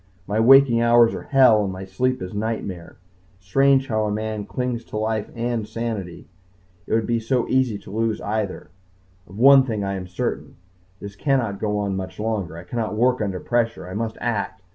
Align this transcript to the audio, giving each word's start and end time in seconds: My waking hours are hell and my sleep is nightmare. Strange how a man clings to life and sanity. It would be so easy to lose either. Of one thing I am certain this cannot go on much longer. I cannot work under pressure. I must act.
My 0.25 0.39
waking 0.39 0.81
hours 0.81 1.13
are 1.13 1.21
hell 1.29 1.63
and 1.63 1.71
my 1.71 1.85
sleep 1.85 2.23
is 2.23 2.33
nightmare. 2.33 2.95
Strange 3.39 3.87
how 3.87 4.05
a 4.05 4.11
man 4.11 4.47
clings 4.47 4.83
to 4.85 4.97
life 4.97 5.29
and 5.35 5.67
sanity. 5.67 6.27
It 6.87 6.95
would 6.95 7.05
be 7.05 7.19
so 7.19 7.47
easy 7.47 7.77
to 7.77 7.91
lose 7.91 8.19
either. 8.19 8.71
Of 9.27 9.37
one 9.37 9.61
thing 9.63 9.83
I 9.83 9.93
am 9.93 10.07
certain 10.07 10.55
this 10.99 11.15
cannot 11.15 11.59
go 11.59 11.77
on 11.77 11.95
much 11.95 12.19
longer. 12.19 12.57
I 12.57 12.63
cannot 12.63 12.95
work 12.95 13.21
under 13.21 13.39
pressure. 13.39 13.87
I 13.87 13.93
must 13.93 14.17
act. 14.19 14.63